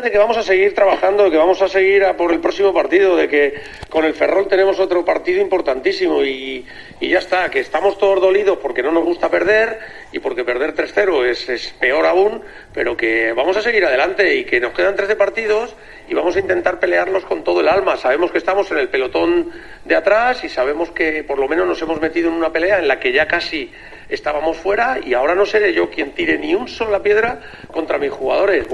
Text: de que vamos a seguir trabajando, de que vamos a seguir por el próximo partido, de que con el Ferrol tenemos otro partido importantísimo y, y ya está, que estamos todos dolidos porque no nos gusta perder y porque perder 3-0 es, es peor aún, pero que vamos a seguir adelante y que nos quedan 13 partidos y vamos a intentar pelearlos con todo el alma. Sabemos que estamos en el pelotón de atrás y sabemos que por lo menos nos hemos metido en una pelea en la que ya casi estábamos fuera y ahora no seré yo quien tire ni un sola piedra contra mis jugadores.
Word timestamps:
de 0.00 0.10
que 0.10 0.18
vamos 0.18 0.38
a 0.38 0.42
seguir 0.42 0.74
trabajando, 0.74 1.24
de 1.24 1.30
que 1.30 1.36
vamos 1.36 1.60
a 1.60 1.68
seguir 1.68 2.04
por 2.16 2.32
el 2.32 2.40
próximo 2.40 2.72
partido, 2.72 3.16
de 3.16 3.28
que 3.28 3.54
con 3.90 4.04
el 4.04 4.14
Ferrol 4.14 4.48
tenemos 4.48 4.78
otro 4.80 5.04
partido 5.04 5.42
importantísimo 5.42 6.24
y, 6.24 6.64
y 7.00 7.08
ya 7.08 7.18
está, 7.18 7.50
que 7.50 7.60
estamos 7.60 7.98
todos 7.98 8.20
dolidos 8.20 8.58
porque 8.58 8.82
no 8.82 8.90
nos 8.90 9.04
gusta 9.04 9.28
perder 9.28 9.78
y 10.12 10.20
porque 10.20 10.44
perder 10.44 10.74
3-0 10.74 11.26
es, 11.26 11.48
es 11.48 11.74
peor 11.78 12.06
aún, 12.06 12.42
pero 12.72 12.96
que 12.96 13.32
vamos 13.32 13.56
a 13.56 13.62
seguir 13.62 13.84
adelante 13.84 14.36
y 14.36 14.44
que 14.44 14.60
nos 14.60 14.72
quedan 14.72 14.96
13 14.96 15.16
partidos 15.16 15.74
y 16.08 16.14
vamos 16.14 16.36
a 16.36 16.40
intentar 16.40 16.80
pelearlos 16.80 17.24
con 17.24 17.44
todo 17.44 17.60
el 17.60 17.68
alma. 17.68 17.96
Sabemos 17.96 18.30
que 18.30 18.38
estamos 18.38 18.70
en 18.70 18.78
el 18.78 18.88
pelotón 18.88 19.50
de 19.84 19.94
atrás 19.94 20.44
y 20.44 20.48
sabemos 20.48 20.90
que 20.90 21.24
por 21.24 21.38
lo 21.38 21.48
menos 21.48 21.66
nos 21.66 21.82
hemos 21.82 22.00
metido 22.00 22.28
en 22.28 22.34
una 22.34 22.52
pelea 22.52 22.78
en 22.78 22.88
la 22.88 22.98
que 22.98 23.12
ya 23.12 23.26
casi 23.26 23.70
estábamos 24.08 24.58
fuera 24.58 24.98
y 25.02 25.14
ahora 25.14 25.34
no 25.34 25.46
seré 25.46 25.72
yo 25.72 25.88
quien 25.88 26.12
tire 26.12 26.38
ni 26.38 26.54
un 26.54 26.68
sola 26.68 27.02
piedra 27.02 27.40
contra 27.70 27.98
mis 27.98 28.10
jugadores. 28.10 28.68